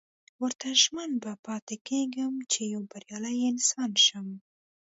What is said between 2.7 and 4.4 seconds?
يو بريالی انسان شم.